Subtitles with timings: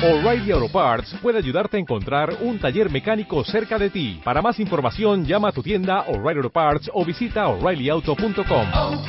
[0.00, 4.20] O'Reilly Auto Parts puede ayudarte a encontrar un taller mecánico cerca de ti.
[4.22, 8.66] Para más información, llama a tu tienda O'Reilly Auto Parts o visita oreillyauto.com.
[8.74, 9.02] oh,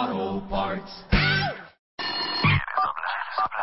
[0.00, 1.06] oh, Parts.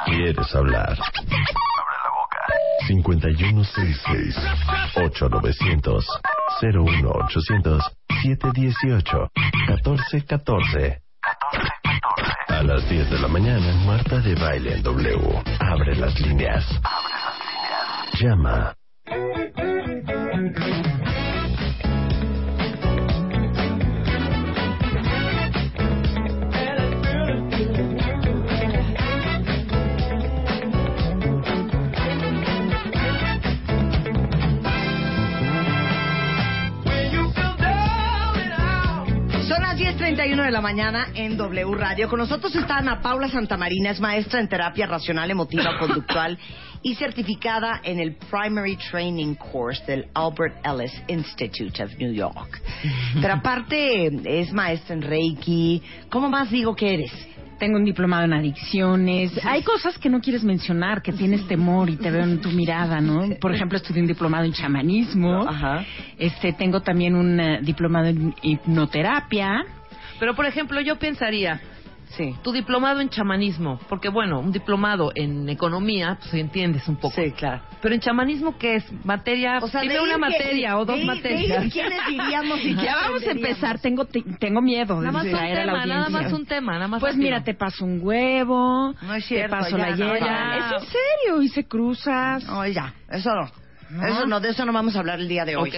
[0.05, 0.91] ¿Quieres hablar?
[0.91, 2.39] Abre la boca.
[2.87, 4.37] 5166
[4.95, 6.05] 8900
[6.61, 7.83] 01800
[8.23, 9.31] 718
[9.67, 11.03] 1414
[12.63, 15.43] A las 10 de la mañana, Marta de Baile en W.
[15.59, 16.65] Abre las líneas.
[16.81, 18.21] Abre las líneas.
[18.21, 18.82] Llama.
[39.73, 42.07] Las 10.31 de la mañana en W Radio.
[42.07, 46.37] Con nosotros está Ana Paula Santamarina, es maestra en terapia racional, emotiva, conductual
[46.83, 52.61] y certificada en el Primary Training Course del Albert Ellis Institute of New York.
[53.19, 54.11] Pero aparte
[54.41, 55.81] es maestra en Reiki.
[56.09, 57.32] ¿Cómo más digo que eres?
[57.63, 59.31] Tengo un diplomado en adicciones.
[59.45, 62.99] Hay cosas que no quieres mencionar, que tienes temor y te veo en tu mirada,
[62.99, 63.29] ¿no?
[63.39, 65.47] Por ejemplo, estudié un diplomado en chamanismo.
[65.47, 65.85] Ajá.
[66.19, 69.63] Este, tengo también un eh, diplomado en hipnoterapia.
[70.19, 71.61] Pero, por ejemplo, yo pensaría,
[72.17, 72.35] Sí.
[72.43, 77.15] tu diplomado en chamanismo, porque bueno, un diplomado en economía, pues entiendes un poco.
[77.15, 77.63] Sí, claro.
[77.81, 78.85] Pero en chamanismo, ¿qué es?
[79.03, 81.65] Materia, O sea, dime de una que- materia o dos de de materias.
[81.65, 83.79] ir, ¿Quiénes diríamos y Ya vamos a empezar.
[83.79, 86.21] Tengo te- tengo miedo de Nada más un distraer a la tema, nada audiencia.
[86.29, 87.23] más un tema, nada más Pues rápido.
[87.29, 90.57] mira, te paso un huevo, No es cierto, te paso ya, la no, hiela.
[90.77, 92.43] Es en serio, hice cruzas.
[92.45, 94.05] No, ya, eso no.
[94.07, 95.69] Eso no, de eso no vamos a hablar el día de hoy.
[95.69, 95.75] Ok,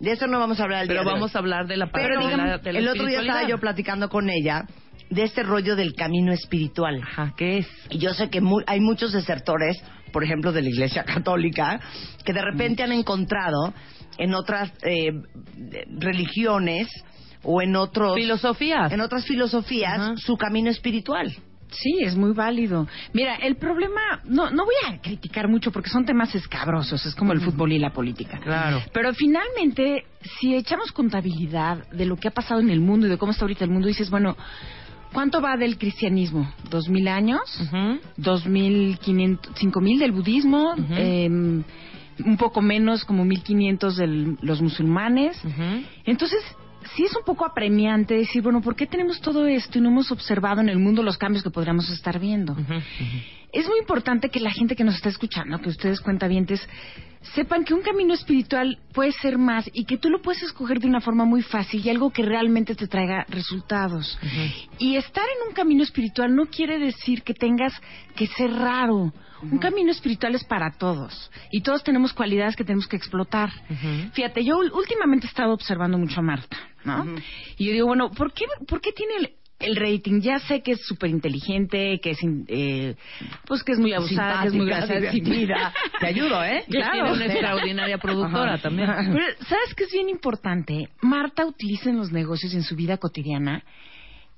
[0.00, 1.20] De eso no vamos a hablar el día pero de hoy.
[1.20, 3.46] vamos a hablar de la parte Pero de la, de la el otro día estaba
[3.48, 4.64] yo platicando con ella
[5.14, 7.00] de este rollo del camino espiritual.
[7.02, 7.68] Ajá, ¿qué es?
[7.90, 11.80] Y yo sé que mu- hay muchos desertores, por ejemplo, de la Iglesia Católica,
[12.24, 13.72] que de repente han encontrado
[14.18, 15.10] en otras eh,
[15.98, 16.88] religiones
[17.42, 18.92] o en otros Filosofías.
[18.92, 20.14] en otras filosofías Ajá.
[20.16, 21.34] su camino espiritual.
[21.70, 22.86] Sí, es muy válido.
[23.12, 27.32] Mira, el problema, no, no voy a criticar mucho porque son temas escabrosos, es como
[27.32, 28.38] el fútbol y la política.
[28.38, 28.80] Claro.
[28.92, 30.04] Pero finalmente,
[30.38, 33.44] si echamos contabilidad de lo que ha pasado en el mundo y de cómo está
[33.44, 34.36] ahorita el mundo, dices, bueno,
[35.14, 36.52] ¿cuánto va del cristianismo?
[36.68, 37.40] ¿Dos mil años?
[38.18, 40.74] ¿Dos mil quinientos, cinco mil del budismo?
[40.90, 41.62] Em,
[42.24, 45.40] un poco menos, como mil quinientos de los musulmanes.
[46.04, 46.40] Entonces,
[46.94, 50.10] sí es un poco apremiante decir, bueno, ¿por qué tenemos todo esto y no hemos
[50.12, 52.52] observado en el mundo los cambios que podríamos estar viendo?
[52.52, 52.74] Ujú.
[53.54, 56.60] Es muy importante que la gente que nos está escuchando, que ustedes cuentavientes,
[57.34, 60.88] sepan que un camino espiritual puede ser más y que tú lo puedes escoger de
[60.88, 64.18] una forma muy fácil y algo que realmente te traiga resultados.
[64.78, 67.72] Y estar en un camino espiritual no quiere decir que tengas
[68.16, 69.12] que ser raro.
[69.40, 73.50] Un camino espiritual es para todos y todos tenemos cualidades que tenemos que explotar.
[74.14, 77.06] Fíjate, yo últimamente he estado observando mucho a Marta, ¿no?
[77.56, 79.30] Y yo digo, bueno, ¿por qué, por qué tiene el,
[79.64, 80.20] el rating?
[80.20, 82.94] Ya sé que es súper inteligente, que es, eh,
[83.46, 85.10] pues que es muy abusada, que es muy graciosa.
[86.00, 86.64] Te ayudo, ¿eh?
[86.68, 87.12] Claro.
[87.12, 88.62] una extraordinaria productora Ajá.
[88.62, 88.88] también.
[89.12, 90.88] Pero, ¿sabes qué es bien importante?
[91.00, 93.64] Marta utiliza en los negocios y en su vida cotidiana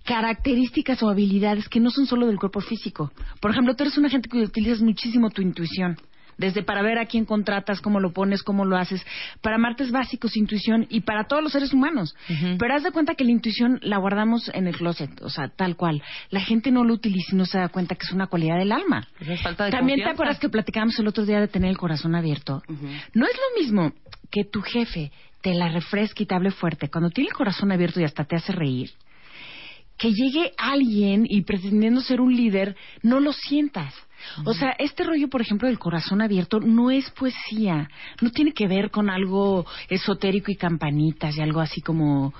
[0.05, 3.11] características o habilidades que no son solo del cuerpo físico.
[3.41, 5.97] Por ejemplo, tú eres una gente que utilizas muchísimo tu intuición.
[6.39, 9.05] Desde para ver a quién contratas, cómo lo pones, cómo lo haces.
[9.41, 12.15] Para Marta es básico su intuición y para todos los seres humanos.
[12.59, 15.77] Pero haz de cuenta que la intuición la guardamos en el closet, o sea, tal
[15.77, 16.03] cual.
[16.31, 18.73] La gente no lo utiliza y no se da cuenta que es una cualidad del
[18.73, 19.09] alma.
[19.19, 21.79] Pues es falta de También te acuerdas que platicábamos el otro día de tener el
[21.79, 22.63] corazón abierto.
[23.15, 23.93] No es lo mismo
[24.31, 28.01] que tu jefe te la refresque y te hable fuerte cuando tiene el corazón abierto
[28.01, 28.91] y hasta te hace reír.
[29.97, 33.95] Que llegue alguien y pretendiendo ser un líder, no lo sientas.
[34.45, 37.89] O sea, este rollo, por ejemplo, del corazón abierto no es poesía.
[38.21, 42.33] No tiene que ver con algo esotérico y campanitas y algo así como...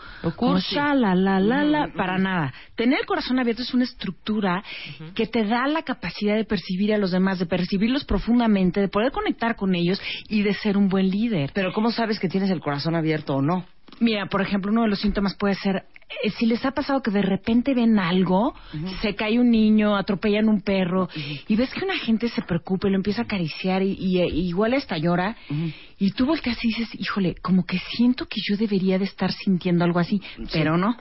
[0.59, 2.53] Sha, la, la, la, la, para nada.
[2.75, 4.63] Tener el corazón abierto es una estructura
[5.15, 9.13] que te da la capacidad de percibir a los demás, de percibirlos profundamente, de poder
[9.13, 11.51] conectar con ellos y de ser un buen líder.
[11.55, 13.67] Pero ¿cómo sabes que tienes el corazón abierto o no?
[14.01, 15.87] Mira, por ejemplo, uno de los síntomas puede ser,
[16.23, 18.55] eh, si les ha pasado que de repente ven algo,
[19.01, 21.09] se cae un niño, atropellan un perro,
[21.49, 24.29] y ves que una gente se preocupa y lo empieza a acariciar y, y, eh,
[24.29, 25.37] igual hasta llora,
[25.99, 29.85] y tú volteas y dices, híjole, como que siento que yo debería de estar sintiendo
[29.85, 30.21] algo así,
[30.53, 30.97] pero no.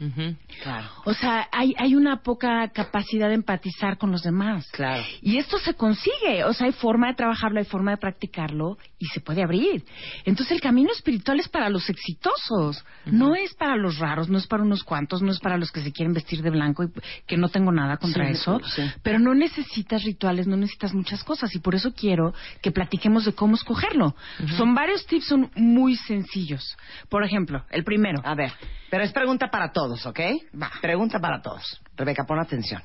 [0.00, 0.34] Ujú.
[0.62, 0.88] Claro.
[1.04, 4.68] O sea, hay, hay una poca capacidad de empatizar con los demás.
[4.72, 5.02] Claro.
[5.20, 9.06] Y esto se consigue, o sea, hay forma de trabajarlo, hay forma de practicarlo y
[9.06, 9.84] se puede abrir.
[10.24, 14.46] Entonces el camino espiritual es para los exitosos, no es para los raros, no es
[14.46, 16.88] para unos cuantos, no es para los que se quieren vestir de blanco y
[17.26, 18.82] que no tengo nada contra Sí, eso, sí.
[19.02, 22.32] pero no necesitas rituales, no necesitas muchas cosas y por eso quiero
[22.62, 24.14] que platiquemos de cómo escogerlo.
[24.56, 26.76] Son varios tips, son muy sencillos.
[27.08, 28.52] Por ejemplo, el primero, A ver,
[28.88, 30.20] pero es pregunta para todos, ¿ok?
[30.62, 30.70] Va.
[30.80, 31.80] Pregunta para todos.
[31.96, 32.80] Rebeca, pon atención.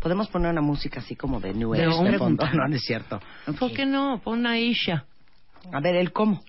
[0.00, 2.44] ¿Podemos poner una música así como de New De Age de fondo?
[2.52, 3.20] No, no es cierto.
[3.58, 4.20] ¿Por qué no?
[4.22, 5.06] Pon una Isha.
[5.72, 6.42] A ver, el cómo.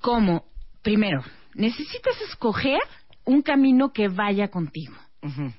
[0.00, 0.44] ¿cómo?
[0.82, 1.22] Primero,
[1.54, 2.80] necesitas escoger
[3.24, 4.94] un camino que vaya contigo.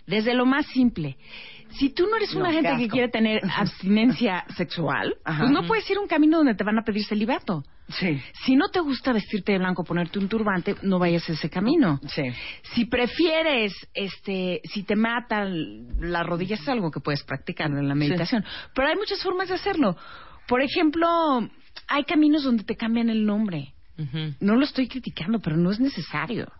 [0.07, 1.17] Desde lo más simple.
[1.77, 5.41] Si tú no eres una gente que quiere tener abstinencia sexual, Ajá.
[5.41, 7.63] pues no puedes ir a un camino donde te van a pedir celibato.
[7.87, 8.19] Sí.
[8.43, 11.99] Si no te gusta vestirte de blanco, ponerte un turbante, no vayas a ese camino.
[12.07, 12.23] Sí.
[12.73, 17.93] Si prefieres, este, si te matan las rodillas, es algo que puedes practicar en la
[17.95, 18.43] meditación.
[18.73, 19.95] Pero hay muchas formas de hacerlo.
[20.47, 21.07] Por ejemplo,
[21.91, 23.73] hay caminos donde te cambian el nombre.
[24.39, 26.51] No lo estoy criticando, pero no es necesario.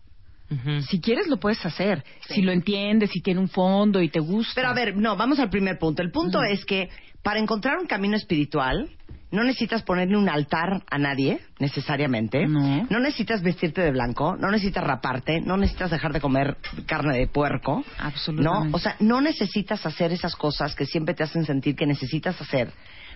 [0.90, 2.04] Si quieres, lo puedes hacer.
[2.28, 4.54] Si lo entiendes, si tiene un fondo y te gusta.
[4.54, 6.02] Pero a ver, no, vamos al primer punto.
[6.02, 6.90] El punto es que
[7.24, 8.90] para encontrar un camino espiritual,
[9.32, 12.46] no necesitas ponerle un altar a nadie, necesariamente.
[12.46, 13.00] No.
[13.00, 17.84] necesitas vestirte de blanco, no necesitas raparte, no necesitas dejar de comer carne de puerco.
[17.98, 18.70] Absolutamente.
[18.70, 22.40] No, o sea, no necesitas hacer esas cosas que siempre te hacen sentir que necesitas
[22.42, 22.74] hacer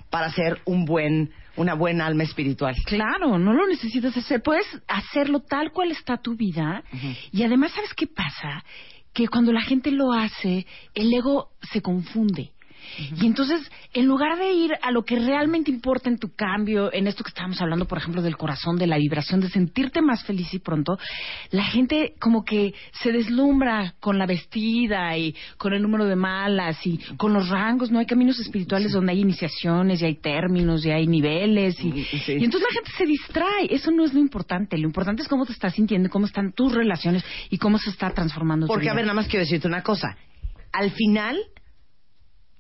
[0.10, 2.76] para ser un buen, una buena alma espiritual.
[2.86, 4.42] Claro, no lo necesitas hacer.
[4.42, 6.84] Puedes hacerlo tal cual está tu vida.
[7.32, 8.64] Y además, ¿sabes qué pasa?
[9.14, 12.52] Que cuando la gente lo hace, el ego se confunde.
[13.22, 13.62] Y entonces,
[13.94, 17.30] en lugar de ir a lo que realmente importa en tu cambio, en esto que
[17.30, 20.98] estábamos hablando, por ejemplo, del corazón, de la vibración, de sentirte más feliz y pronto,
[21.52, 26.78] la gente como que se deslumbra con la vestida y con el número de malas
[26.86, 27.92] y con los rangos.
[27.92, 31.76] No hay caminos espirituales donde hay iniciaciones y hay términos y hay niveles.
[31.84, 31.92] Y,
[32.26, 32.34] Sí.
[32.34, 33.68] y entonces la gente se distrae.
[33.70, 34.78] Eso no es lo importante.
[34.78, 38.10] Lo importante es cómo te estás sintiendo, cómo están tus relaciones y cómo se está
[38.12, 38.96] transformando tu Porque, a vida.
[38.96, 40.18] ver, nada más quiero decirte una cosa.
[40.72, 41.38] Al final,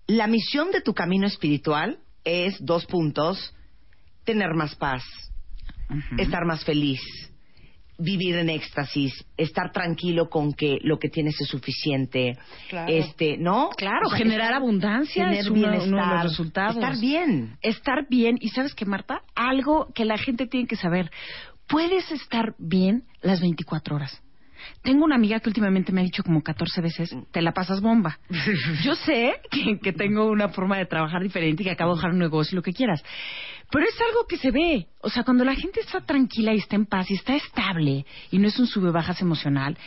[0.08, 3.54] la misión de tu camino espiritual es dos puntos:
[4.24, 5.04] tener más paz,
[6.18, 7.00] estar más feliz,
[7.98, 12.38] vivir en éxtasis, estar tranquilo con que lo que tienes es suficiente,
[12.70, 12.92] Claro.
[12.92, 13.70] este, ¿no?
[13.78, 16.76] Claro, O sea, generar estar- abundancia tener es uno, bienestar, uno de los resultados.
[16.76, 17.58] estar bien.
[17.62, 18.38] Estar bien.
[18.42, 21.10] Y sabes qué, Marta, algo que la gente tiene que saber.
[21.68, 24.22] Puedes estar bien las 24 horas.
[24.82, 28.20] Tengo una amiga que últimamente me ha dicho como 14 veces, te la pasas bomba.
[28.84, 32.12] Yo sé que, que tengo una forma de trabajar diferente y que acabo de dejar
[32.12, 33.04] un negocio y lo que quieras.
[33.72, 34.88] Pero es algo que se ve.
[35.02, 38.38] O sea, cuando la gente está tranquila y está en paz y está estable y
[38.38, 39.78] no es un sube-bajas emocional,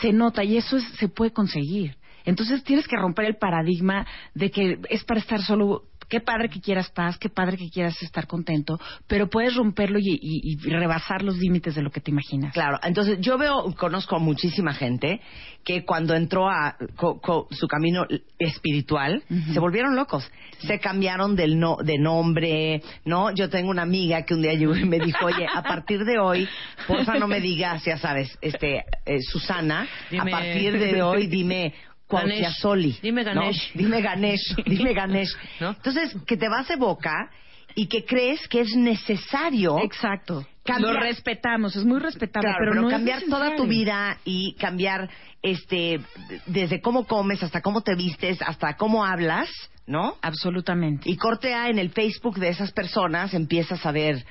[0.00, 1.96] se nota y eso es- se puede conseguir.
[2.24, 5.84] Entonces tienes que romper el paradigma de que es para estar solo.
[6.10, 10.18] Qué padre que quieras paz, qué padre que quieras estar contento, pero puedes romperlo y,
[10.20, 12.52] y- y rebasar los límites de lo que te imaginas.
[12.52, 15.20] Claro, entonces yo veo, conozco a muchísima gente
[15.64, 18.06] que cuando entró a co- co- su camino
[18.38, 19.22] espiritual
[19.52, 23.32] se volvieron locos, se cambiaron del no, de nombre, ¿no?
[23.34, 26.18] Yo tengo una amiga que un día llegó y me dijo, oye, a partir de
[26.18, 26.48] hoy,
[26.86, 31.72] porfa no me digas, ya sabes, este, eh, Susana, Dime- a partir de hoy dime
[32.10, 32.98] Cuauhtiazoli.
[33.02, 33.34] Dime ¿no?
[33.40, 33.72] Ganesh.
[33.74, 35.30] Dime Ganesh, dime Ganesh.
[35.60, 35.70] ¿No?
[35.70, 37.30] Entonces, que te vas de boca
[37.74, 40.46] y que crees que es necesario Exacto.
[40.64, 44.18] Cambiar- Lo respetamos, es muy respetable, Claro, pero, pero, no es cambiar toda tu vida
[44.24, 45.08] y cambiar
[45.42, 46.00] este
[46.46, 49.48] desde cómo comes hasta cómo te vistes hasta cómo hablas,
[49.86, 50.16] ¿no?
[50.20, 51.08] Absolutamente.
[51.08, 54.24] Y corte A en el Facebook de esas personas empiezas a ver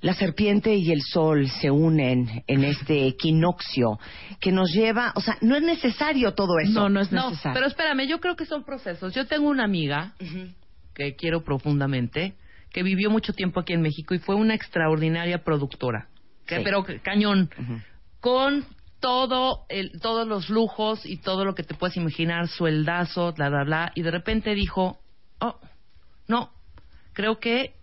[0.00, 3.98] la serpiente y el sol se unen en este equinoccio
[4.40, 6.72] que nos lleva, o sea, no es necesario todo eso.
[6.72, 7.54] No, no es No, necesario.
[7.54, 9.14] pero espérame, yo creo que son procesos.
[9.14, 10.14] Yo tengo una amiga
[10.94, 12.34] que quiero profundamente,
[12.72, 16.08] que vivió mucho tiempo aquí en México y fue una extraordinaria productora.
[16.46, 16.62] Que- Sí.
[16.64, 17.50] Pero cañón.
[18.20, 18.64] Con
[19.00, 23.64] todo el, todos los lujos y todo lo que te puedes imaginar, sueldazo, bla, bla,
[23.64, 23.92] bla.
[23.94, 24.98] Y de repente dijo,
[25.40, 25.58] oh,
[26.28, 26.50] no,
[27.12, 27.74] creo que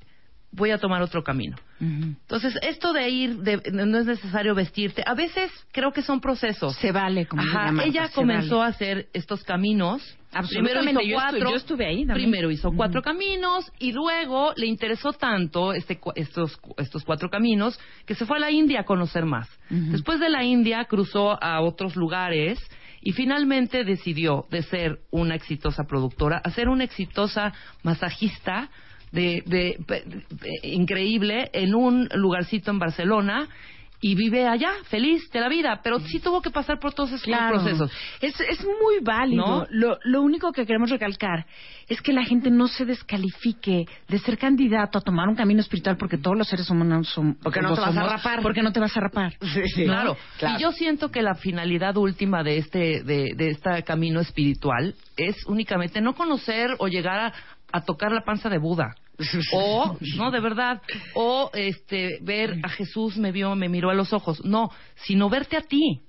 [0.52, 1.58] voy a tomar otro camino.
[1.80, 5.04] Entonces, esto de ir, de, no es necesario vestirte.
[5.06, 6.76] A veces creo que son procesos.
[6.78, 8.66] Se vale, como Ajá, dice Marta, ella se comenzó vale.
[8.66, 10.02] a hacer estos caminos.
[10.50, 11.50] Primero hizo yo cuatro.
[11.50, 12.30] yo estuve ahí también.
[12.30, 18.14] Primero hizo cuatro caminos y luego le interesó tanto este, estos, estos cuatro caminos que
[18.14, 19.48] se fue a la India a conocer más.
[19.70, 22.60] Después de la India cruzó a otros lugares
[23.02, 27.54] y finalmente decidió de ser una exitosa productora a ser una exitosa
[27.84, 28.70] masajista
[29.18, 33.48] de, de- de- de- increíble en un lugarcito en Barcelona
[34.00, 37.24] y vive allá, feliz de la vida, pero sí tuvo que pasar por todos esos
[37.24, 37.56] Claro.
[37.56, 37.92] procesos.
[38.22, 39.44] Es, es muy válido.
[39.44, 39.66] ¿No?
[39.72, 41.48] Lo, lo único que queremos recalcar
[41.90, 45.98] es que la gente no se descalifique de ser candidato a tomar un camino espiritual
[45.98, 47.40] porque todos los seres humanos son.
[47.42, 48.42] Porque no te vas a rapar.
[48.44, 49.34] Porque no te vas a rapar.
[49.42, 49.86] Sí, sí.
[49.86, 50.16] Claro.
[50.38, 50.60] Claro.
[50.60, 55.36] Y yo siento que la finalidad última de este, de, de este camino espiritual es
[55.48, 57.34] únicamente no conocer o llegar a,
[57.72, 58.94] a tocar la panza de Buda.
[59.54, 60.82] O, no, de verdad,
[61.16, 64.44] o este, ver a Jesús me vio, me miró a los ojos.
[64.46, 64.70] No,
[65.06, 66.02] sino verte a ti,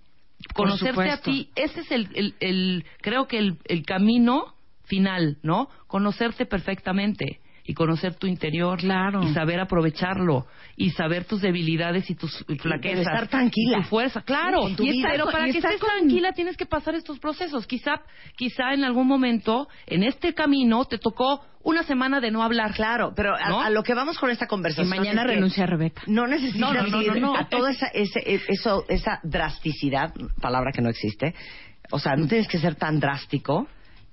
[0.54, 1.50] conocerte a ti.
[1.54, 5.68] Ese es el, el, el- creo que el, el camino final, ¿no?
[5.86, 9.22] Conocerte perfectamente y conocer tu interior Claro.
[9.22, 13.78] y saber aprovecharlo y saber tus debilidades y tus flaquezas estar tranquila.
[13.78, 15.08] y tu fuerza claro tu y vida.
[15.12, 18.00] pero para y que estés con- tranquila tienes que pasar estos procesos quizá
[18.36, 23.12] quizá en algún momento en este camino te tocó una semana de no hablar Claro,
[23.14, 23.60] pero a, ¿No?
[23.60, 24.88] a lo que vamos con esta Y conversación.
[24.88, 26.02] mañana es que renuncia a Rebeca.
[26.06, 27.36] No necesitas No, no, no, ir no, no.
[27.36, 31.34] a toda esa, ese- eso, esa drasticidad, palabra que no existe.
[31.90, 33.66] O sea, no tienes que ser tan drástico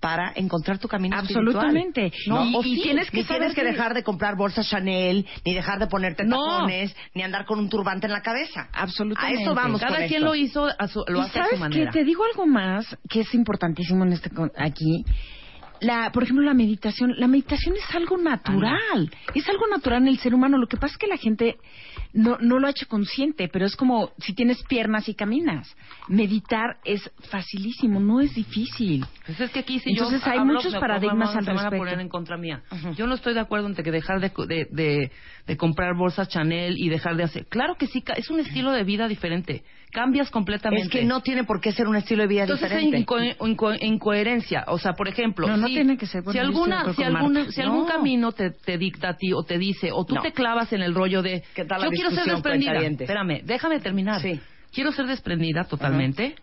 [0.06, 2.06] para encontrar tu camino Absolutamente.
[2.06, 2.52] espiritual.
[2.52, 6.24] No, y tienes que tienes que dejar de comprar bolsas Chanel, ni dejar de ponerte
[6.24, 6.38] No.
[6.46, 8.70] tacones, ni andar con un turbante en la cabeza.
[8.72, 9.40] Absolutamente.
[9.40, 10.26] A eso vamos cada con quien esto.
[10.26, 12.46] lo hizo a su, lo y hace a sabes su manera que te digo algo
[12.46, 15.04] más que es importantísimo en este aquí.
[15.82, 17.16] La, por ejemplo, la meditación.
[17.18, 19.10] La meditación es algo natural.
[19.34, 20.58] Es algo natural en el ser humano.
[20.60, 21.58] Lo que pasa es que la gente
[22.16, 25.76] no, no lo ha hecho consciente, pero es como si tienes piernas y caminas.
[26.08, 29.06] Meditar es facilísimo, no es difícil.
[29.26, 31.78] Pues es que aquí si Entonces, yo hay hablo, muchos paradigmas al van a respecto.
[31.78, 32.64] poner en contra mía.
[32.96, 35.12] Yo no estoy de acuerdo en que dejar de, de, de-
[35.46, 37.46] de comprar bolsas Chanel y dejar de hacer.
[37.46, 39.64] Claro que sí, es un estilo de vida diferente.
[39.92, 40.86] Cambias completamente.
[40.88, 43.06] Es que no tiene por qué ser un estilo de vida Entonces es diferente.
[43.06, 44.66] inco- inco- incoherencia.
[44.68, 47.82] O sea, por ejemplo, No, no si, tiene que ser, alguna, si, alguna- si algún
[47.82, 47.86] No.
[47.86, 50.22] camino te, te dicta a ti o te dice, o tú No.
[50.22, 52.80] te clavas en el rollo de, ¿Qué tal la yo quiero ser desprendida.
[52.82, 54.22] Espérame, déjame terminar.
[54.22, 54.40] Sí.
[54.72, 56.36] Quiero ser desprendida totalmente.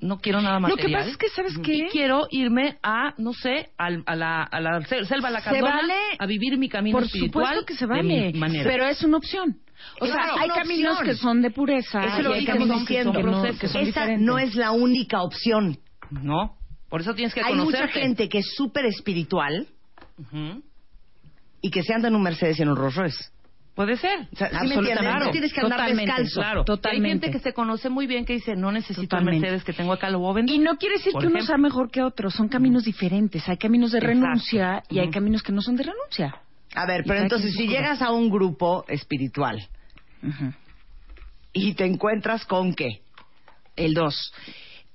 [0.00, 0.86] No quiero nada Lo material.
[0.90, 1.74] que pasa es que, ¿sabes qué?
[1.74, 5.94] Y quiero irme a, no sé, al- a, la, a la sel- selva la vale-
[6.18, 8.32] a vivir mi camino Por espiritual supuesto que se vale,
[8.64, 9.58] pero es una opción.
[10.00, 11.06] O Claro, sea, hay caminos opción.
[11.06, 13.12] que son de pureza Eso es lo y hay que estamos caminos que son, diciendo.
[13.12, 13.60] que no- procesos.
[13.60, 14.26] que son Esa diferentes.
[14.26, 15.78] no es la única opción.
[16.10, 16.56] no,
[16.88, 18.00] por eso tienes que Hay mucha conocerte.
[18.00, 19.68] gente que es súper espiritual
[21.62, 23.24] y que se anda en un Mercedes y en un Rolls Royce.
[23.80, 24.28] Puede ser.
[24.30, 25.24] O sea, ¿sí me Absolutamente.
[25.24, 26.40] No tienes que andar Totalmente, descalzo.
[26.42, 27.06] Claro, Totalmente.
[27.06, 29.36] Hay gente que se conoce muy bien que dice, no necesito Totalmente.
[29.36, 30.54] el Mercedes que tengo acá, lo voy a vender.
[30.54, 33.48] Y no quiere decir Por que uno sea mejor que otro, son caminos diferentes.
[33.48, 34.20] Hay caminos de Exacto.
[34.20, 35.14] renuncia y hay Ujú.
[35.14, 36.36] caminos que no son de renuncia.
[36.74, 39.66] A ver, pero entonces si llegas a un grupo espiritual
[41.54, 43.00] y te encuentras con qué?
[43.76, 44.32] El 2.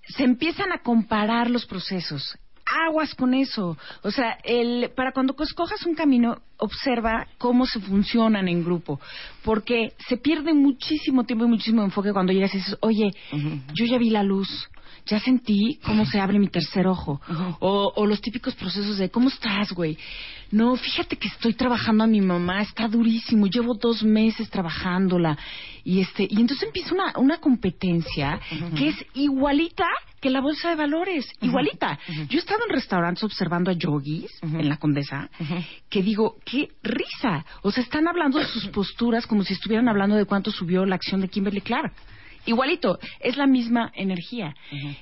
[0.10, 2.38] Se empiezan a comparar los procesos.
[2.66, 3.78] Aguas con eso.
[4.02, 9.00] O sea, el, para cuando escojas un camino, observa cómo se funcionan en grupo.
[9.44, 13.12] Porque se pierde muchísimo tiempo y muchísimo enfoque cuando llegas y dices, oye,
[13.74, 14.70] yo ya vi la luz.
[15.06, 17.22] Ya sentí cómo se abre mi tercer ojo.
[17.60, 19.98] o, o los típicos procesos de, ¿cómo estás, güey?
[20.52, 25.38] No, fíjate que estoy trabajando a mi mamá, está durísimo, llevo dos meses trabajándola.
[25.84, 28.40] Y este, y entonces empieza una, una competencia
[28.76, 29.86] que es igualita
[30.20, 32.00] que la bolsa de valores, igualita.
[32.30, 35.30] Yo he estado en restaurantes observando a yogis en la Condesa,
[35.90, 37.46] que digo, qué risa.
[37.62, 40.96] O sea, están hablando de sus posturas como si estuvieran hablando de cuánto subió la
[40.96, 41.94] acción de Kimberly Clark.
[42.46, 44.56] Igualito, es la misma energía.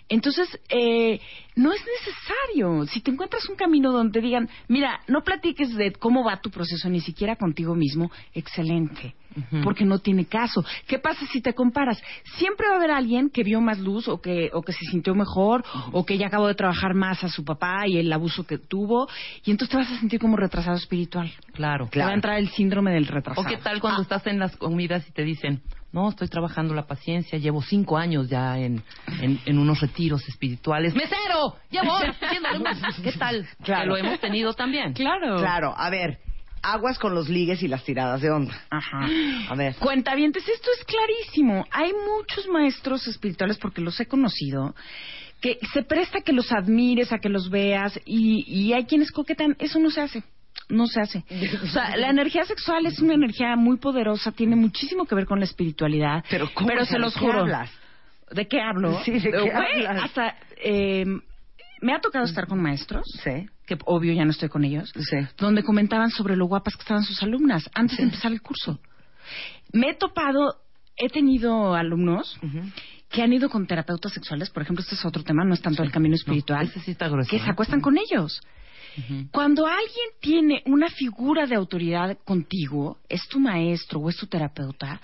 [0.10, 1.20] Entonces, eh,
[1.56, 2.86] no es necesario.
[2.88, 6.90] Si te encuentras un camino donde digan, mira, no platiques de cómo va tu proceso
[6.90, 9.16] ni siquiera contigo mismo, excelente.
[9.64, 10.64] Porque no tiene caso.
[10.86, 12.00] ¿Qué pasa si te comparas?
[12.38, 15.16] Siempre va a haber alguien que vio más luz o que, o que se sintió
[15.16, 18.60] mejor o que ya acabó de trabajar más a su papá y el abuso que
[18.60, 19.08] tuvo.
[19.44, 21.32] Y entonces te vas a sentir como retrasado espiritual.
[21.54, 21.88] Claro.
[21.92, 23.48] Te va a entrar el síndrome del ¿O retrasado.
[23.48, 25.62] qué tal cuando estás en las comidas y te dicen,
[25.94, 28.84] no, estoy trabajando la paciencia, llevo cinco años ya en,
[29.22, 30.96] en, en unos retiros espirituales.
[30.96, 31.56] ¡Mesero!
[31.70, 33.04] ¡Llevo horas haciéndole un-".
[33.04, 33.48] ¿Qué tal?
[33.64, 33.84] Claro.
[33.84, 34.94] Que lo hemos tenido también.
[34.94, 35.38] Claro.
[35.38, 36.18] Claro, a ver,
[36.64, 38.60] aguas con los ligues y las tiradas de onda.
[38.72, 39.08] Ajá.
[39.50, 39.76] A ver.
[39.76, 41.64] Cuentavientes, esto es clarísimo.
[41.70, 44.74] Hay muchos maestros espirituales, porque los he conocido,
[45.42, 49.12] que se presta a que los admires, a que los veas, y, y hay quienes
[49.12, 49.56] coquetan.
[49.60, 50.24] Eso no se hace.
[50.70, 51.24] No se hace.
[51.64, 55.40] O sea, la energía sexual es una energía muy poderosa, tiene muchísimo que ver con
[55.40, 56.24] la espiritualidad.
[56.30, 57.42] Pero, ¿cómo se ¿De los juro.
[57.42, 57.70] hablas?
[58.32, 59.02] ¿De qué hablo?
[59.04, 60.04] Sí, ¿de qué hablas?
[60.04, 61.06] Hasta, eh,
[61.82, 65.18] me ha tocado estar con maestros, Sí, que obvio ya no estoy con ellos, sí.
[65.38, 68.80] donde comentaban sobre lo guapas que estaban sus alumnas antes de empezar el curso.
[69.74, 70.56] Me he topado,
[70.96, 72.40] he tenido alumnos
[73.10, 75.84] que han ido con terapeutas sexuales, por ejemplo, este es otro tema, no es tanto
[75.84, 77.44] el camino espiritual, ese sí está grueso, que ¿eh?
[77.44, 78.42] se acuestan con ellos.
[79.32, 85.02] Cuando alguien tiene una figura de autoridad contigo, es tu maestro o es tu terapeuta,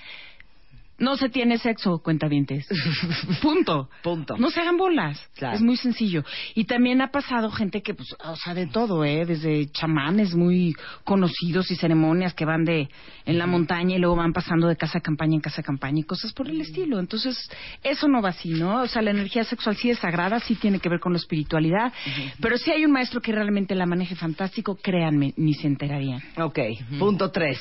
[0.99, 2.67] No se tiene sexo, cuentavientes.
[3.41, 3.89] Punto.
[4.03, 4.37] Punto.
[4.37, 5.19] No se hagan bolas.
[5.35, 5.55] Claro.
[5.55, 6.23] Es muy sencillo.
[6.55, 9.25] Y también ha pasado gente que, pues, o sea, de todo, ¿eh?
[9.25, 12.89] Desde chamanes muy conocidos y ceremonias que van de
[13.25, 15.99] en la montaña y luego van pasando de casa a campaña en casa a campaña
[15.99, 16.99] y cosas por el estilo.
[16.99, 17.49] Entonces,
[17.83, 18.81] eso no va así, ¿no?
[18.81, 21.93] O sea, la energía sexual sí es sagrada, sí tiene que ver con la espiritualidad.
[22.41, 26.21] Pero si hay un maestro que realmente la maneje fantástico, créanme, ni se enterarían.
[26.37, 26.59] Ok,
[26.97, 27.59] punto tres.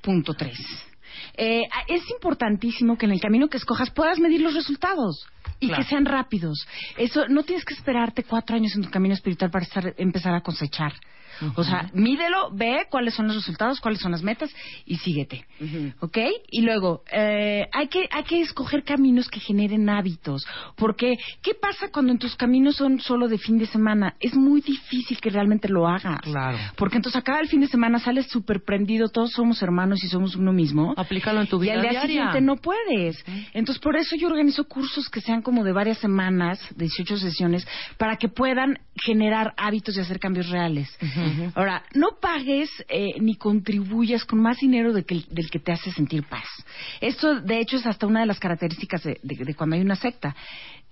[0.00, 0.56] Punto tres.
[1.36, 5.26] Eh, es importantísimo que en el camino que escojas puedas medir los resultados
[5.60, 5.82] y Claro.
[5.82, 6.66] que sean rápidos.
[6.96, 10.40] Eso no tienes que esperarte cuatro años en tu camino espiritual para estar- empezar a
[10.42, 10.92] cosechar.
[11.54, 14.50] O sea, mídelo, ve cuáles son los resultados, cuáles son las metas
[14.84, 15.44] y síguete.
[16.00, 16.18] ¿Ok?
[16.50, 20.46] Y luego, eh, hay, que, hay que escoger caminos que generen hábitos.
[20.76, 24.14] Porque, ¿qué pasa cuando en tus caminos son solo de fin de semana?
[24.20, 26.20] Es muy difícil que realmente lo hagas.
[26.20, 26.58] Claro.
[26.76, 30.36] Porque entonces acaba el fin de semana, sales súper prendido, todos somos hermanos y somos
[30.36, 30.94] uno mismo.
[30.96, 32.08] Aplícalo en tu Y vida al día diaria.
[32.08, 33.24] siguiente no puedes.
[33.52, 37.66] Entonces, por eso yo organizo cursos que sean como de varias semanas, 18 sesiones,
[37.98, 40.88] para que puedan generar hábitos y hacer cambios reales.
[41.54, 45.90] Ahora, no pagues eh, ni contribuyas con más dinero de que- del que te hace
[45.92, 46.46] sentir paz.
[47.00, 50.34] Esto, de hecho, es hasta una de las características de, cuando hay una secta.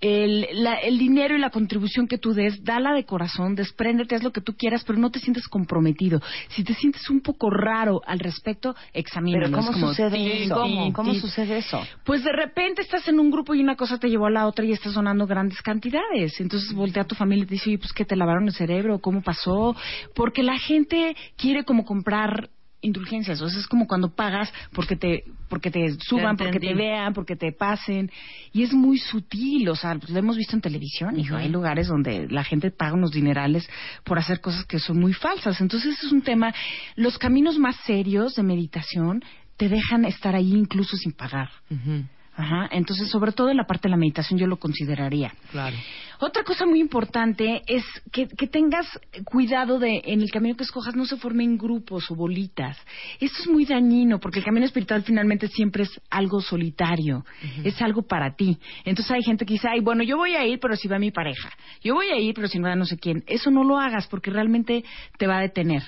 [0.05, 4.23] El, la- el dinero y la contribución que tú des, dala de corazón, despréndete, haz
[4.23, 6.21] lo que tú quieras, pero no te sientes comprometido.
[6.49, 9.45] Si te sientes un poco raro al respecto, examínalo.
[9.45, 10.55] Pero ¿cómo Es como, sucede eso?
[10.93, 11.81] ¿Cómo sucede eso?
[12.03, 14.63] Pues de repente estás en un grupo y una cosa te llevó a la otra
[14.65, 16.39] y estás donando grandes cantidades.
[16.39, 18.99] Entonces voltea a tu familia y te dice, oye, pues que te lavaron el cerebro,
[18.99, 19.75] ¿cómo pasó?
[20.13, 22.49] Porque la gente quiere como comprar
[22.85, 27.13] indulgencias, o sea, es como cuando pagas porque te porque te suban, porque te vean,
[27.13, 28.11] porque te pasen
[28.51, 31.87] y es muy sutil, o sea, pues lo hemos visto en televisión, hijo, hay lugares
[31.87, 33.69] donde la gente paga unos dinerales
[34.03, 35.61] por hacer cosas que son muy falsas.
[35.61, 36.53] Entonces, es un tema,
[36.95, 39.23] los caminos más serios de meditación
[39.57, 41.49] te dejan estar ahí incluso sin pagar.
[41.69, 42.05] Ujú,
[42.37, 45.33] Ajá, entonces sobre todo en la parte de la meditación yo lo consideraría.
[45.51, 45.77] Claro.
[46.19, 48.87] Otra cosa muy importante es que, que tengas
[49.23, 52.77] cuidado de en el camino que escojas no se formen grupos o bolitas.
[53.19, 57.25] Esto es muy dañino porque el camino espiritual finalmente siempre es algo solitario,
[57.63, 58.57] es algo para ti.
[58.83, 61.11] Entonces hay gente que dice, ay, bueno, yo voy a ir pero si va mi
[61.11, 61.49] pareja,
[61.81, 63.23] yo voy a ir pero si no va no sé quién.
[63.27, 64.83] Eso no lo hagas porque realmente
[65.17, 65.83] te va a detener.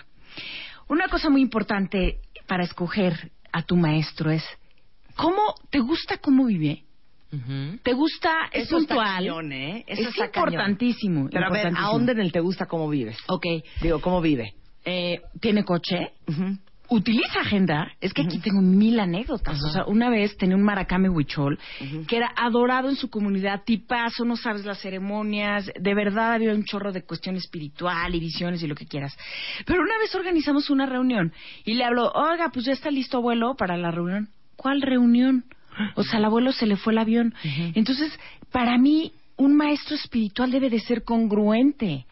[0.87, 4.43] Una cosa muy importante para escoger a tu maestro es
[5.17, 6.83] cómo te gusta cómo vive.
[7.83, 8.47] ¿Te gusta?
[8.53, 9.17] Es Eso puntual.
[9.17, 9.83] cañón, ¿eh?
[9.85, 11.27] Eso es importantísimo.
[11.29, 13.17] Pero a ver, ¿a dónde en el te gusta cómo vives?
[13.27, 13.45] Ok.
[13.81, 14.53] Digo, ¿cómo vive?
[14.85, 16.13] Eh, ¿Tiene coche?
[16.89, 17.91] Utiliza agenda.
[17.99, 19.61] Es que aquí tengo mil anécdotas.
[19.61, 21.59] O sea, una vez tenía un maracame huichol
[22.07, 25.69] que era adorado en su comunidad, tipazo, no sabes las ceremonias.
[25.77, 29.17] De verdad había un chorro de cuestión espiritual y visiones y lo que quieras.
[29.65, 31.33] Pero una vez organizamos una reunión
[31.65, 34.29] y le habló, oiga, pues ya está listo abuelo para la reunión.
[34.57, 35.45] ¿Cuál reunión?
[35.95, 37.33] O sea, al abuelo se le fue el avión.
[37.75, 38.11] Entonces,
[38.51, 42.05] para mí, un maestro espiritual debe de ser congruente.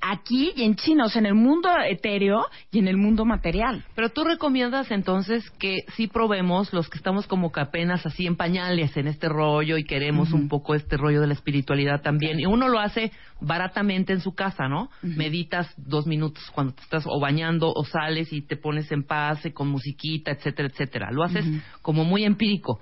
[0.00, 3.84] Aquí y en China, o sea, en el mundo etéreo y en el mundo material.
[3.94, 8.34] Pero tú recomiendas entonces que sí probemos los que estamos como que apenas así en
[8.36, 12.40] pañales en este rollo y queremos un poco este rollo de la espiritualidad también.
[12.40, 14.90] Y uno lo hace baratamente en su casa, ¿no?
[15.16, 19.46] Meditas dos minutos cuando te estás o bañando o sales y te pones en paz
[19.46, 21.10] y con musiquita, etcétera, etcétera.
[21.12, 21.46] Lo haces
[21.80, 22.80] como muy empírico.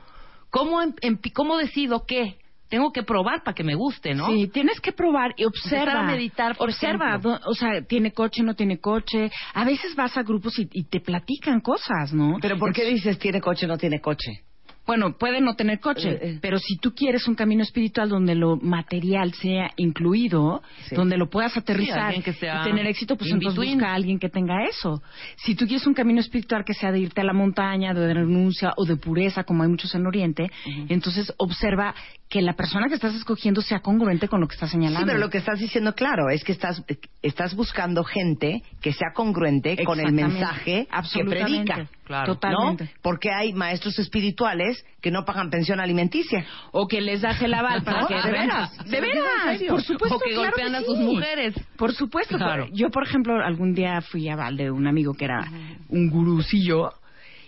[0.51, 2.37] ¿Cómo, em- empi- ¿Cómo decido qué?
[2.73, 4.29] Tengo que probar para que me guste, ¿no?
[4.29, 5.81] Sí, tienes que probar y observa.
[5.83, 7.39] Empezar a meditar, por observa, ejemplo.
[7.45, 9.31] o sea, tiene coche, no tiene coche.
[9.53, 12.39] A veces vas a grupos y, y te platican cosas, ¿no?
[12.41, 14.45] Pero ¿por qué dices tiene coche no tiene coche?
[14.87, 16.39] Bueno, puede no tener coche, Eh, eh.
[16.43, 20.97] pero si tú quieres un camino espiritual donde lo material sea incluido, Sí.
[20.97, 23.79] donde lo puedas aterrizar alguien que sea y tener éxito, pues entonces between.
[23.79, 25.01] busca a alguien que tenga eso.
[25.37, 28.73] Si tú quieres un camino espiritual que sea de irte a la montaña, de renuncia
[28.77, 30.51] o de pureza, como hay muchos en Oriente,
[30.89, 31.95] entonces observa
[32.29, 35.01] que la persona que estás escogiendo sea congruente con lo que estás señalando.
[35.01, 36.83] Sí, pero lo que estás diciendo, claro, es que estás,
[37.21, 41.87] estás buscando gente que sea congruente con el mensaje que predica.
[42.13, 42.35] Claro.
[42.35, 42.85] Totalmente.
[42.85, 42.91] ¿no?
[43.01, 46.45] Porque hay maestros espirituales que no pagan pensión alimenticia.
[46.71, 48.15] O que les das el aval para que...
[48.17, 48.85] de veras.
[48.85, 50.85] De veras, por supuesto, O que claro golpean a sí.
[50.85, 51.55] sus mujeres.
[51.79, 52.37] Por supuesto.
[52.37, 52.69] Claro.
[52.71, 55.49] Yo, por ejemplo, algún día fui a Val de un amigo que era
[55.89, 56.91] un gurucillo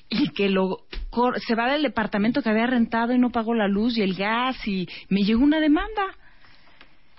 [0.08, 0.78] y que lo
[1.46, 4.56] se va del departamento que había rentado y no pagó la luz y el gas
[4.66, 6.04] y me llegó una demanda.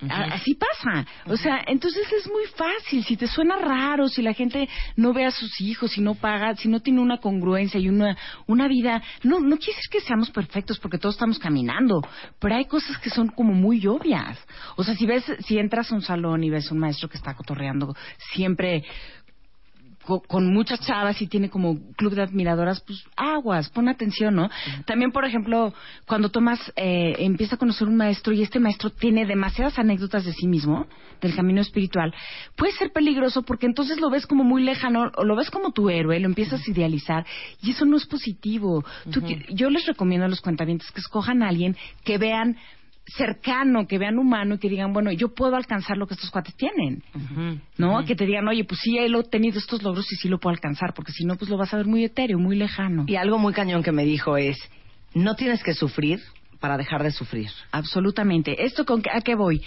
[0.09, 1.05] A- Así pasa.
[1.25, 3.03] O sea, entonces es muy fácil.
[3.03, 6.55] Si te suena raro, si la gente no ve a sus hijos, si no paga,
[6.55, 9.01] si no tiene una congruencia y una, una vida.
[9.23, 12.01] No, no quiere decir que seamos perfectos porque todos estamos caminando,
[12.39, 14.37] pero hay cosas que son como muy obvias.
[14.75, 17.33] O sea, si ves, si entras a un salón y ves un maestro que está
[17.33, 17.95] cotorreando
[18.33, 18.83] siempre
[20.05, 24.49] co- con muchas chavas y tiene como club de admiradoras, pues aguas, pon atención, ¿no?
[24.85, 25.73] También, por ejemplo,
[26.07, 30.33] cuando tomas, eh, empieza a conocer un maestro y este maestro tiene demasiadas anécdotas de
[30.33, 30.87] sí mismo,
[31.21, 32.13] del camino espiritual,
[32.55, 35.89] puede ser peligroso porque entonces lo ves como muy lejano o lo ves como tu
[35.89, 37.25] héroe, lo empiezas a idealizar
[37.61, 38.83] y eso no es positivo.
[39.11, 42.57] Tú qui- yo les recomiendo a los cuentavientes que escojan a alguien que vean
[43.07, 46.55] cercano, que vean humano y que digan, bueno, yo puedo alcanzar lo que estos cuates
[46.55, 47.03] tienen.
[47.77, 48.03] ¿no?
[48.05, 50.53] Que te digan, oye, pues sí, él ha tenido estos logros y sí lo puedo
[50.53, 53.05] alcanzar, porque si no, pues lo vas a ver muy etéreo, muy lejano.
[53.07, 54.57] Y algo muy cañón que me dijo es,
[55.13, 56.19] no tienes que sufrir
[56.59, 57.49] para dejar de sufrir.
[57.71, 58.65] Absolutamente.
[58.65, 59.61] ¿Esto con qué- a qué voy?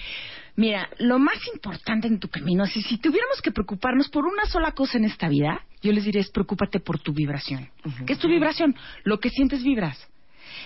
[0.57, 4.72] Mira, lo más importante en tu camino, si, si tuviéramos que preocuparnos por una sola
[4.72, 7.68] cosa en esta vida, yo les diría es preocúpate por tu vibración.
[8.05, 8.74] ¿Qué es tu vibración?
[9.05, 9.96] Lo que sientes vibras.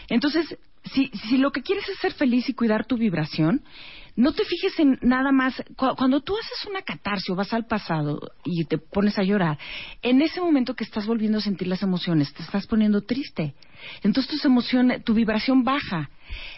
[0.09, 3.62] Entonces, si, lo que quieres es ser feliz y cuidar tu vibración,
[4.16, 5.55] no te fijes en nada más.
[5.77, 9.59] Cu- Cuando tú haces una catarsis o vas al pasado y te pones a llorar,
[10.03, 13.55] en ese momento que estás volviendo a sentir las emociones, te estás poniendo triste.
[14.03, 16.11] Entonces tus emociones, tu vibración baja.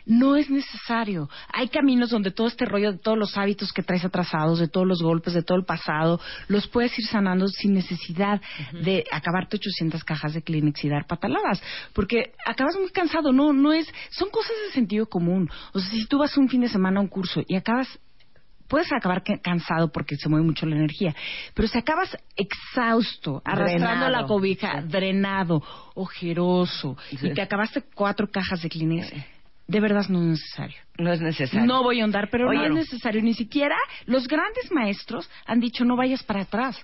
[0.07, 1.29] No es necesario.
[1.53, 4.87] Hay caminos donde todo este rollo de todos los hábitos que traes atrasados, de todos
[4.87, 8.41] los golpes, de todo el pasado, los puedes ir sanando sin necesidad
[8.73, 11.63] de acabarte 800 cajas de Kleenex y dar pataladas.
[11.93, 13.33] Porque acabas muy cansado.
[13.33, 15.51] No, no es, son cosas de sentido común.
[15.73, 17.89] O sea, si tú vas un fin de semana a un curso y acabas
[18.75, 21.15] puedes acabar ca- cansado porque se mueve mucho la energía,
[21.55, 24.11] pero si acabas exhausto, arrastrando Drenado.
[24.11, 25.63] la cobija, drenado,
[25.95, 27.19] ojeroso, Sí.
[27.29, 29.13] y te acabaste cuatro cajas de Kleenex,
[29.69, 30.77] de verdad no es necesario.
[30.99, 31.65] No es necesario.
[31.67, 33.23] No voy a ahondar, pero Oye, no es necesario.
[33.23, 36.77] Ni siquiera los grandes maestros han dicho no vayas para atrás.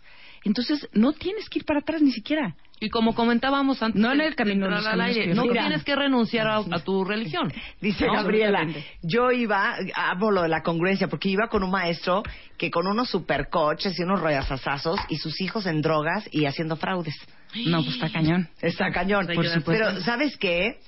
[0.45, 2.55] Entonces, no tienes que ir para atrás ni siquiera.
[2.83, 5.63] Y como comentábamos antes, No en el camino al aire, no Mira.
[5.63, 7.53] tienes que renunciar a, a tu religión.
[7.81, 8.67] Dice No, Gabriela,
[9.03, 12.23] yo iba, hablo lo de la congruencia, porque iba con un maestro
[12.57, 17.15] que con unos supercoches y unos royasazazos y sus hijos en drogas y haciendo fraudes.
[17.67, 18.49] No, pues está cañón.
[18.63, 19.71] Está cañón, Por supuesto.
[19.71, 20.79] Pero, ¿sabes qué?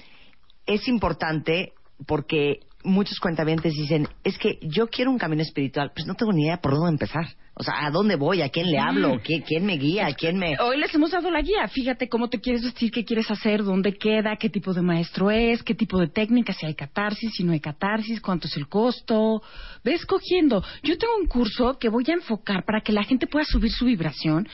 [0.65, 1.73] Es importante
[2.07, 6.45] porque muchos cuentavientes dicen, es que yo quiero un camino espiritual, pues no tengo ni
[6.45, 7.27] idea por dónde empezar.
[7.55, 8.41] O sea, ¿a dónde voy?
[8.41, 9.21] ¿A quién le hablo?
[9.21, 10.09] ¿Qui- ¿Quién me guía?
[10.15, 10.57] ¿Quién me...?
[10.59, 11.69] Hoy les hemos dado la guía.
[11.69, 15.63] Fíjate cómo te quieres vestir, qué quieres hacer, dónde queda, qué tipo de maestro es,
[15.63, 19.43] qué tipo de técnica, si hay catarsis, si no hay catarsis, cuánto es el costo.
[19.85, 20.65] Ve escogiendo.
[20.83, 23.85] Yo tengo un curso que voy a enfocar para que la gente pueda subir su
[23.85, 24.49] vibración.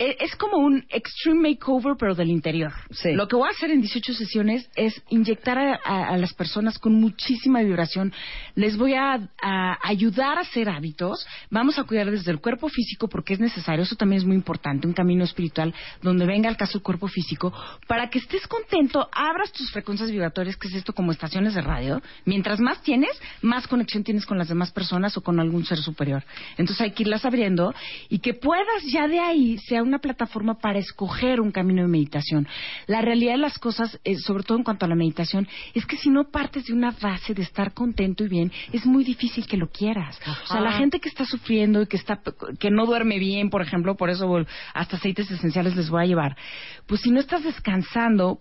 [0.00, 2.72] Es como un extreme makeover, pero del interior.
[2.90, 3.12] Sí.
[3.12, 6.78] Lo que voy a hacer en 18 sesiones es inyectar a, a- a las personas
[6.78, 8.10] con muchísima vibración.
[8.54, 11.26] Les voy a, a ayudar a hacer hábitos.
[11.50, 13.82] Vamos a cuidar desde el cuerpo físico porque es necesario.
[13.82, 14.86] Eso también es muy importante.
[14.86, 17.52] Un camino espiritual donde venga al caso el cuerpo físico
[17.86, 22.00] para que estés contento, abras tus frecuencias vibratorias, que es esto como estaciones de radio.
[22.24, 23.10] Mientras más tienes,
[23.42, 26.24] más conexión tienes con las demás personas o con algún ser superior.
[26.56, 27.74] Entonces hay que irlas abriendo
[28.08, 32.48] y que puedas ya de ahí sea una plataforma para escoger un camino de meditación.
[32.86, 35.96] La realidad de las cosas, eh, sobre todo en cuanto a la meditación, es que
[35.96, 39.56] si no partes de una base de estar contento y bien, es muy difícil que
[39.56, 40.18] lo quieras.
[40.44, 42.20] O sea, la gente que está sufriendo y que está
[42.58, 44.30] que no duerme bien, por ejemplo, por eso
[44.74, 46.36] hasta aceites esenciales les voy a llevar.
[46.86, 48.40] Pues si no estás descansando,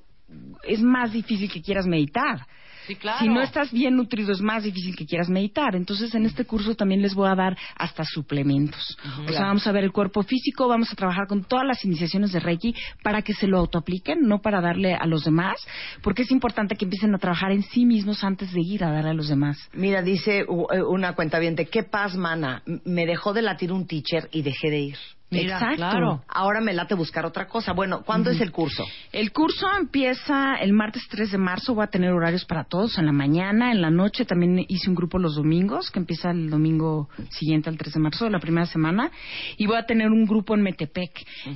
[0.64, 2.46] es más difícil que quieras meditar.
[2.90, 3.20] Sí, claro.
[3.20, 5.76] Si no estás bien nutrido es más difícil que quieras meditar.
[5.76, 8.98] Entonces en este curso también les voy a dar hasta suplementos.
[9.28, 12.32] O sea, vamos a ver el cuerpo físico, vamos a trabajar con todas las iniciaciones
[12.32, 12.74] de Reiki
[13.04, 15.58] para que se lo autoapliquen, no para darle a los demás,
[16.02, 19.06] porque es importante que empiecen a trabajar en sí mismos antes de ir a dar
[19.06, 19.70] a los demás.
[19.74, 22.64] Mira, dice eh, una cuentaviente, qué paz, mana.
[22.86, 24.98] Me dejó de latir un teacher y dejé de ir.
[25.32, 25.76] Mira, Exacto.
[25.76, 26.24] claro.
[26.28, 27.74] Ahora me late buscar otra cosa.
[27.74, 28.84] Bueno, ¿cuándo es el curso?
[29.12, 31.76] El curso empieza el martes 3 de marzo.
[31.76, 34.26] Voy a tener horarios para todos en la mañana, en la noche.
[34.26, 38.26] También hice un grupo los domingos, que empieza el domingo siguiente al 3 de marzo
[38.26, 39.12] de la primera semana.
[39.58, 41.12] Y voy a tener un grupo en Metepec.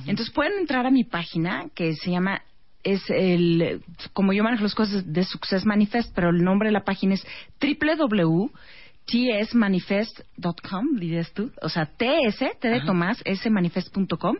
[0.06, 2.42] Entonces pueden entrar a mi página que se llama
[2.84, 3.82] es el
[4.12, 7.26] como yo manejo las cosas de Success Manifest, pero el nombre de la página es
[7.60, 8.50] www
[9.06, 14.36] tsmanifest.com, dirías tú, o sea, TS, T de Tomás, smanifest.com.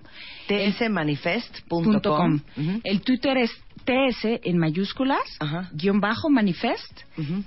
[0.48, 1.84] tsmanifest.com.
[1.84, 2.34] punto com.
[2.56, 2.80] Ujú.
[2.84, 3.50] El Twitter es
[3.84, 5.68] TS en mayúsculas, Ajá.
[5.74, 7.00] guion bajo manifest,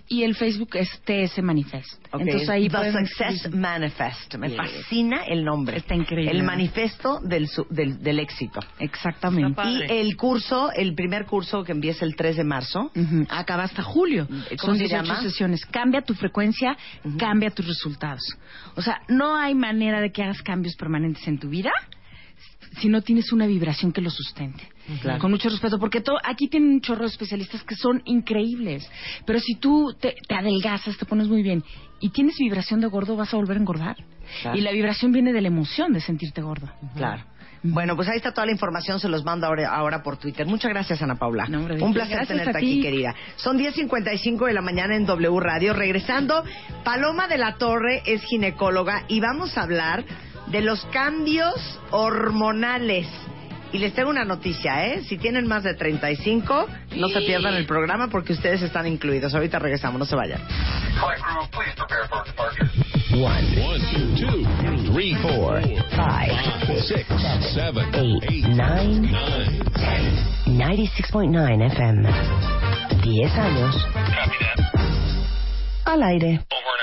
[0.08, 2.06] y el Facebook es TS Manifest.
[2.12, 3.60] Ok, Entonces ahí The pueden Success escribir.
[3.60, 4.36] Manifest.
[4.36, 4.58] Me Yes.
[4.58, 5.78] fascina el nombre.
[5.78, 6.30] Está increíble.
[6.32, 8.60] El manifiesto del, su- del, del éxito.
[8.80, 9.62] Exactamente.
[9.68, 12.92] Y el curso, el primer curso que empieza el 3 de marzo.
[13.30, 14.28] Acaba hasta julio.
[14.28, 15.22] ¿Cómo Son se 18 llama?
[15.22, 15.66] sesiones.
[15.66, 16.78] Cambia tu frecuencia,
[17.18, 18.22] cambia tus resultados.
[18.76, 21.72] O sea, no hay manera de que hagas cambios permanentes en tu vida
[22.80, 24.68] si no tienes una vibración que lo sustente.
[25.02, 25.20] Claro.
[25.20, 28.88] Con mucho respeto, porque to- aquí tienen un chorro de especialistas que son increíbles.
[29.26, 31.64] Pero si tú te, te adelgazas, te pones muy bien
[32.00, 33.96] y tienes vibración de gordo, vas a volver a engordar.
[34.42, 34.58] Claro.
[34.58, 36.70] Y la vibración viene de la emoción de sentirte gordo.
[36.96, 37.24] Claro.
[37.74, 40.46] Bueno, pues ahí está toda la información, se los mando ahora, ahora por Twitter.
[40.46, 41.46] Muchas gracias, Ana Paula.
[41.48, 43.16] No, hombre, ¿de Un placer Gracias tenerte aquí, querida.
[43.36, 45.74] Son 10.55 de la mañana en W Radio.
[45.74, 46.44] Regresando,
[46.84, 50.06] Paloma de la Torre es ginecóloga y vamos a hablar
[50.48, 53.08] de los cambios hormonales.
[53.74, 55.04] Y les tengo una noticia, ¿eh?
[55.04, 59.34] Si tienen más de 35, no se pierdan el programa porque ustedes están incluidos.
[59.34, 60.40] Ahorita regresamos, no se vayan.
[61.00, 62.70] Flight crew, please prepare for departure.
[63.14, 63.82] One, One,
[64.16, 65.60] two, three, four,
[65.96, 66.32] Five,
[66.88, 67.08] six,
[67.54, 67.90] seven,
[68.30, 69.68] eight, nine, nine.
[70.46, 72.10] 96.9 FM.
[73.04, 74.78] 10 años Copy that.
[75.86, 76.40] al aire.
[76.52, 76.78] Over